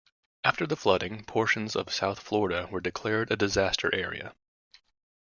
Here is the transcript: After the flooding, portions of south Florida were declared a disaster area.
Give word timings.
After 0.43 0.65
the 0.65 0.75
flooding, 0.75 1.23
portions 1.25 1.75
of 1.75 1.93
south 1.93 2.19
Florida 2.21 2.67
were 2.71 2.81
declared 2.81 3.29
a 3.31 3.35
disaster 3.35 3.93
area. 3.93 4.33